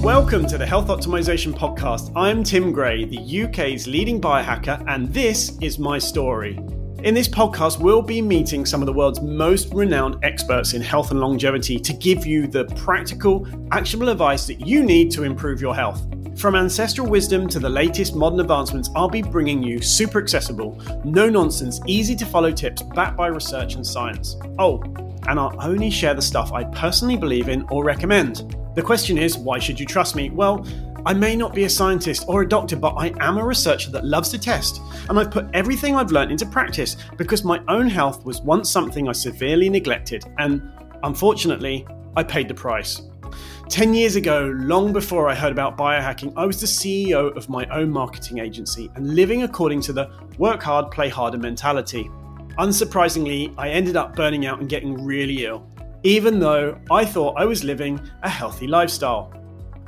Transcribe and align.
Welcome 0.00 0.46
to 0.46 0.56
the 0.56 0.64
Health 0.64 0.88
Optimization 0.88 1.52
Podcast. 1.52 2.10
I'm 2.16 2.42
Tim 2.42 2.72
Gray, 2.72 3.04
the 3.04 3.44
UK's 3.44 3.86
leading 3.86 4.18
biohacker, 4.18 4.82
and 4.88 5.12
this 5.12 5.58
is 5.60 5.78
my 5.78 5.98
story. 5.98 6.56
In 7.04 7.12
this 7.12 7.28
podcast, 7.28 7.80
we'll 7.80 8.00
be 8.00 8.22
meeting 8.22 8.64
some 8.64 8.80
of 8.80 8.86
the 8.86 8.94
world's 8.94 9.20
most 9.20 9.70
renowned 9.74 10.16
experts 10.24 10.72
in 10.72 10.80
health 10.80 11.10
and 11.10 11.20
longevity 11.20 11.78
to 11.78 11.92
give 11.92 12.24
you 12.24 12.46
the 12.46 12.64
practical, 12.76 13.46
actionable 13.72 14.08
advice 14.08 14.46
that 14.46 14.66
you 14.66 14.82
need 14.82 15.10
to 15.10 15.24
improve 15.24 15.60
your 15.60 15.74
health. 15.74 16.02
From 16.34 16.54
ancestral 16.54 17.06
wisdom 17.06 17.46
to 17.48 17.58
the 17.58 17.68
latest 17.68 18.16
modern 18.16 18.40
advancements, 18.40 18.88
I'll 18.96 19.10
be 19.10 19.20
bringing 19.20 19.62
you 19.62 19.82
super 19.82 20.18
accessible, 20.18 20.80
no 21.04 21.28
nonsense, 21.28 21.78
easy 21.86 22.16
to 22.16 22.24
follow 22.24 22.52
tips 22.52 22.80
backed 22.80 23.18
by 23.18 23.26
research 23.26 23.74
and 23.74 23.86
science. 23.86 24.38
Oh, 24.58 24.80
and 25.28 25.38
I'll 25.38 25.54
only 25.60 25.90
share 25.90 26.14
the 26.14 26.22
stuff 26.22 26.54
I 26.54 26.64
personally 26.64 27.18
believe 27.18 27.50
in 27.50 27.66
or 27.68 27.84
recommend. 27.84 28.56
The 28.74 28.82
question 28.82 29.18
is, 29.18 29.36
why 29.36 29.58
should 29.58 29.80
you 29.80 29.86
trust 29.86 30.14
me? 30.14 30.30
Well, 30.30 30.64
I 31.04 31.14
may 31.14 31.34
not 31.34 31.54
be 31.54 31.64
a 31.64 31.70
scientist 31.70 32.24
or 32.28 32.42
a 32.42 32.48
doctor, 32.48 32.76
but 32.76 32.94
I 32.94 33.12
am 33.20 33.38
a 33.38 33.44
researcher 33.44 33.90
that 33.90 34.04
loves 34.04 34.28
to 34.30 34.38
test, 34.38 34.80
and 35.08 35.18
I've 35.18 35.30
put 35.30 35.46
everything 35.54 35.96
I've 35.96 36.12
learned 36.12 36.30
into 36.30 36.46
practice 36.46 36.96
because 37.16 37.42
my 37.42 37.60
own 37.68 37.88
health 37.88 38.24
was 38.24 38.42
once 38.42 38.70
something 38.70 39.08
I 39.08 39.12
severely 39.12 39.68
neglected, 39.68 40.24
and 40.38 40.70
unfortunately, 41.02 41.86
I 42.16 42.22
paid 42.22 42.48
the 42.48 42.54
price. 42.54 43.02
10 43.70 43.94
years 43.94 44.16
ago, 44.16 44.52
long 44.58 44.92
before 44.92 45.28
I 45.28 45.34
heard 45.34 45.52
about 45.52 45.78
biohacking, 45.78 46.32
I 46.36 46.44
was 46.44 46.60
the 46.60 46.66
CEO 46.66 47.36
of 47.36 47.48
my 47.48 47.64
own 47.66 47.90
marketing 47.90 48.38
agency 48.38 48.90
and 48.94 49.14
living 49.14 49.44
according 49.44 49.80
to 49.82 49.92
the 49.92 50.10
work 50.38 50.62
hard, 50.62 50.90
play 50.90 51.08
harder 51.08 51.38
mentality. 51.38 52.10
Unsurprisingly, 52.58 53.54
I 53.56 53.70
ended 53.70 53.96
up 53.96 54.16
burning 54.16 54.44
out 54.44 54.60
and 54.60 54.68
getting 54.68 55.04
really 55.04 55.44
ill, 55.44 55.66
even 56.02 56.38
though 56.38 56.78
I 56.90 57.04
thought 57.04 57.36
I 57.38 57.44
was 57.44 57.64
living 57.64 58.00
a 58.22 58.28
healthy 58.28 58.66
lifestyle. 58.66 59.32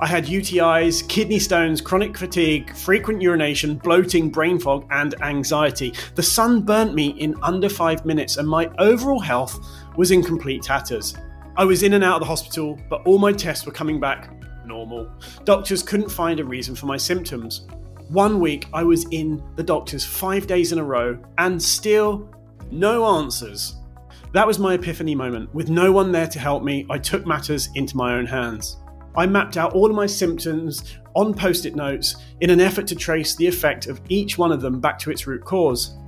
I 0.01 0.07
had 0.07 0.27
UTIs, 0.27 1.09
kidney 1.09 1.39
stones, 1.39 1.81
chronic 1.81 2.19
fatigue, 2.19 2.75
frequent 2.77 3.23
urination, 3.23 3.77
bloating, 3.77 4.31
brain 4.31 4.59
fog, 4.59 4.87
and 4.91 5.15
anxiety. 5.23 5.95
The 6.17 6.23
sun 6.23 6.63
burnt 6.63 6.95
me 6.95 7.11
in 7.11 7.37
under 7.43 7.69
five 7.69 8.05
minutes, 8.05 8.37
and 8.37 8.49
my 8.49 8.69
overall 8.79 9.21
health 9.21 9.65
was 9.97 10.11
in 10.11 10.23
complete 10.23 10.63
tatters. 10.63 11.15
I 11.57 11.65
was 11.65 11.85
in 11.85 11.93
and 11.93 12.03
out 12.03 12.15
of 12.15 12.21
the 12.21 12.27
hospital, 12.27 12.81
but 12.89 13.07
all 13.07 13.19
my 13.19 13.33
tests 13.33 13.65
were 13.65 13.73
coming 13.73 14.01
back 14.01 14.31
normal. 14.67 15.09
Doctors 15.45 15.83
couldn't 15.83 16.09
find 16.09 16.41
a 16.41 16.45
reason 16.45 16.75
for 16.75 16.87
my 16.87 16.97
symptoms. 16.97 17.67
One 18.09 18.41
week 18.41 18.67
I 18.73 18.83
was 18.83 19.07
in 19.11 19.43
the 19.57 19.63
doctors 19.63 20.05
five 20.05 20.47
days 20.47 20.73
in 20.73 20.79
a 20.79 20.85
row 20.85 21.19
and 21.39 21.63
still 21.63 22.29
no 22.71 23.05
answers. 23.05 23.77
That 24.33 24.47
was 24.47 24.59
my 24.59 24.75
epiphany 24.75 25.15
moment. 25.15 25.55
With 25.55 25.69
no 25.69 25.93
one 25.93 26.11
there 26.11 26.27
to 26.27 26.39
help 26.39 26.63
me, 26.63 26.87
I 26.89 26.97
took 26.97 27.27
matters 27.27 27.69
into 27.75 27.99
my 27.99 28.15
own 28.15 28.25
hands. 28.25 28.79
I 29.15 29.27
mapped 29.27 29.59
out 29.59 29.75
all 29.75 29.91
of 29.91 29.97
my 29.97 30.07
symptoms 30.07 30.97
on 31.15 31.35
post 31.35 31.67
it 31.67 31.77
notes 31.77 32.17
in 32.41 32.49
an 32.49 32.61
effort 32.61 32.87
to 32.87 32.95
trace 32.95 33.37
the 33.37 33.47
effect 33.47 33.89
of 33.89 34.01
each 34.09 34.39
one 34.39 34.51
of 34.51 34.63
them 34.63 34.81
back 34.81 34.99
to 35.01 35.11
its 35.11 35.27
root 35.27 35.45
cause. 35.45 35.99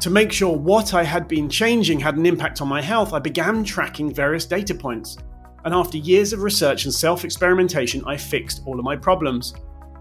To 0.00 0.10
make 0.10 0.30
sure 0.30 0.54
what 0.54 0.92
I 0.92 1.02
had 1.02 1.26
been 1.26 1.48
changing 1.48 2.00
had 2.00 2.18
an 2.18 2.26
impact 2.26 2.60
on 2.60 2.68
my 2.68 2.82
health, 2.82 3.14
I 3.14 3.18
began 3.18 3.64
tracking 3.64 4.12
various 4.12 4.44
data 4.44 4.74
points. 4.74 5.16
And 5.64 5.72
after 5.72 5.96
years 5.96 6.34
of 6.34 6.42
research 6.42 6.84
and 6.84 6.92
self 6.92 7.24
experimentation, 7.24 8.02
I 8.06 8.18
fixed 8.18 8.60
all 8.66 8.78
of 8.78 8.84
my 8.84 8.96
problems. 8.96 9.54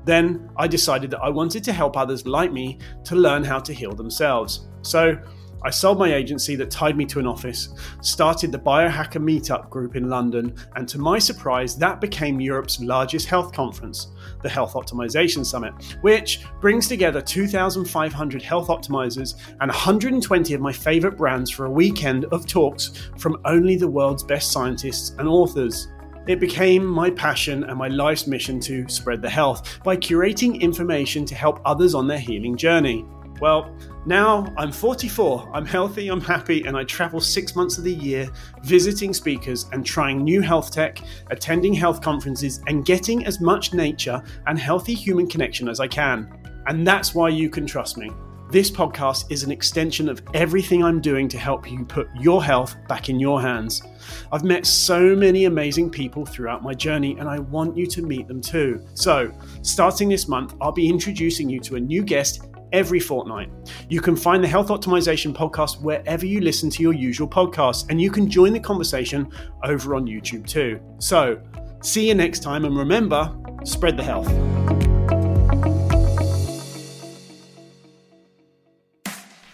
Then 0.03 0.49
I 0.58 0.67
decided 0.67 1.11
that 1.11 1.21
I 1.21 1.30
wanted 1.30 1.64
to 1.64 1.73
help 1.73 1.95
others 1.95 2.27
like 2.27 2.52
me 2.52 2.80
to 3.05 3.16
learn 3.16 3.45
how 3.45 3.59
to 3.59 3.73
heal 3.73 3.93
themselves. 3.93 4.67
So 4.81 5.17
I 5.61 5.69
sold 5.69 5.99
my 5.99 6.13
agency 6.13 6.55
that 6.55 6.71
tied 6.71 6.95
me 6.95 7.05
to 7.07 7.19
an 7.19 7.27
office, 7.27 7.69
started 8.02 8.52
the 8.52 8.59
Biohacker 8.59 9.21
Meetup 9.21 9.69
group 9.69 9.95
in 9.95 10.09
London, 10.09 10.55
and 10.75 10.88
to 10.88 10.97
my 10.97 11.19
surprise, 11.19 11.75
that 11.77 11.99
became 11.99 12.39
Europe's 12.39 12.79
largest 12.79 13.27
health 13.27 13.52
conference, 13.52 14.07
the 14.41 14.49
Health 14.49 14.73
Optimization 14.73 15.45
Summit, 15.45 15.73
which 16.02 16.45
brings 16.61 16.87
together 16.87 17.21
2,500 17.21 18.41
health 18.41 18.67
optimizers 18.69 19.35
and 19.59 19.69
120 19.69 20.53
of 20.53 20.61
my 20.61 20.71
favorite 20.71 21.17
brands 21.17 21.52
for 21.52 21.65
a 21.65 21.71
weekend 21.71 22.25
of 22.25 22.48
talks 22.48 22.92
from 23.17 23.39
only 23.45 23.75
the 23.75 23.87
world's 23.87 24.23
best 24.23 24.52
scientists 24.52 25.15
and 25.19 25.27
authors. 25.27 25.89
It 26.27 26.39
became 26.39 26.86
my 26.86 27.09
passion 27.09 27.64
and 27.64 27.77
my 27.77 27.87
life's 27.87 28.27
mission 28.27 28.59
to 28.61 28.87
spread 28.87 29.21
the 29.21 29.30
health 29.30 29.80
by 29.83 29.98
curating 29.98 30.61
information 30.61 31.25
to 31.25 31.36
help 31.36 31.59
others 31.65 31.95
on 31.95 32.08
their 32.08 32.19
healing 32.19 32.55
journey. 32.55 33.03
Well, 33.39 33.73
now 34.05 34.54
I'm 34.58 34.72
44, 34.72 35.52
I'm 35.54 35.66
healthy, 35.66 36.10
I'm 36.10 36.20
happy, 36.20 36.64
and 36.64 36.76
I 36.76 36.83
travel 36.83 37.22
six 37.22 37.55
months 37.55 37.77
of 37.77 37.83
the 37.83 37.94
year 37.94 38.30
visiting 38.64 39.14
speakers 39.14 39.67
and 39.72 39.86
trying 39.86 40.23
new 40.23 40.42
health 40.42 40.72
tech, 40.72 41.02
attending 41.27 41.73
health 41.73 42.02
conferences, 42.02 42.61
and 42.67 42.86
getting 42.86 43.26
as 43.26 43.39
much 43.39 43.73
nature 43.73 44.22
and 44.48 44.60
healthy 44.60 44.94
human 44.94 45.28
connection 45.28 45.70
as 45.70 45.80
I 45.80 45.88
can. 45.88 46.30
And 46.67 46.86
that's 46.86 47.16
why 47.16 47.30
you 47.30 47.49
can 47.49 47.66
trust 47.66 47.98
me. 47.98 48.11
This 48.52 48.72
podcast 48.72 49.32
is 49.32 49.44
an 49.44 49.52
extension 49.52 50.10
of 50.10 50.23
everything 50.33 50.83
I'm 50.83 50.99
doing 50.99 51.28
to 51.28 51.38
help 51.38 51.70
you 51.70 51.86
put 51.86 52.10
your 52.20 52.44
health 52.44 52.76
back 52.88 53.08
in 53.08 53.20
your 53.20 53.39
hands. 53.39 53.83
I've 54.32 54.44
met 54.44 54.66
so 54.66 55.16
many 55.16 55.45
amazing 55.45 55.92
people 55.92 56.26
throughout 56.26 56.64
my 56.64 56.73
journey, 56.73 57.16
and 57.20 57.30
I 57.30 57.38
want 57.38 57.78
you 57.78 57.86
to 57.86 58.02
meet 58.02 58.28
them 58.28 58.42
too. 58.42 58.83
So, 58.95 59.32
starting 59.61 60.10
this 60.10 60.28
month, 60.28 60.55
I'll 60.60 60.72
be 60.72 60.89
introducing 60.89 61.48
you 61.48 61.60
to 61.60 61.76
a 61.76 61.80
new 61.80 62.02
guest 62.02 62.48
every 62.71 62.99
fortnight. 62.99 63.49
You 63.89 64.02
can 64.02 64.15
find 64.15 64.43
the 64.43 64.47
Health 64.47 64.69
Optimization 64.69 65.35
podcast 65.35 65.81
wherever 65.81 66.25
you 66.25 66.41
listen 66.41 66.71
to 66.71 66.81
your 66.81 66.93
usual 66.93 67.27
podcasts, 67.27 67.85
and 67.89 68.02
you 68.02 68.09
can 68.11 68.30
join 68.30 68.53
the 68.53 68.59
conversation 68.59 69.31
over 69.63 69.95
on 69.95 70.05
YouTube 70.05 70.47
too. 70.47 70.80
So, 70.99 71.41
see 71.81 72.07
you 72.07 72.15
next 72.15 72.43
time, 72.43 72.65
and 72.65 72.77
remember 72.77 73.35
spread 73.63 73.97
the 73.97 74.03
health. 74.03 74.27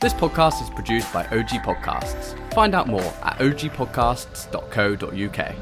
This 0.01 0.13
podcast 0.13 0.61
is 0.61 0.69
produced 0.69 1.11
by 1.11 1.25
OG 1.25 1.63
Podcasts. 1.63 2.35
Find 2.53 2.75
out 2.75 2.87
more 2.87 3.01
at 3.23 3.39
ogpodcasts.co.uk. 3.39 5.55